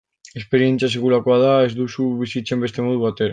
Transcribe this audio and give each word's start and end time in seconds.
Esperientzia 0.39 0.89
sekulakoa 0.93 1.37
da, 1.43 1.51
ez 1.67 1.71
duzu 1.81 2.07
bizitzen 2.23 2.65
beste 2.67 2.87
modu 2.89 3.05
batera. 3.07 3.29